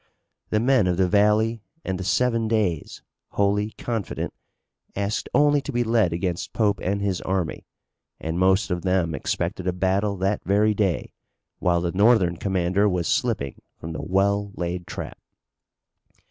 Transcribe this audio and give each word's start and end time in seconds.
The 0.49 0.59
men 0.59 0.87
of 0.87 0.97
the 0.97 1.07
valley 1.07 1.61
and 1.85 1.99
the 1.99 2.03
Seven 2.03 2.47
Days, 2.47 3.03
wholly 3.33 3.69
confident, 3.77 4.33
asked 4.95 5.29
only 5.31 5.61
to 5.61 5.71
be 5.71 5.83
led 5.83 6.11
against 6.11 6.53
Pope 6.53 6.79
and 6.79 7.03
his 7.03 7.21
army, 7.21 7.67
and 8.19 8.39
most 8.39 8.71
of 8.71 8.81
them 8.81 9.13
expected 9.13 9.67
a 9.67 9.73
battle 9.73 10.17
that 10.17 10.43
very 10.43 10.73
day, 10.73 11.13
while 11.59 11.81
the 11.81 11.91
Northern 11.91 12.35
commander 12.37 12.89
was 12.89 13.07
slipping 13.07 13.61
from 13.77 13.93
the 13.93 14.01
well 14.01 14.51
laid 14.55 14.87
trap. 14.87 15.19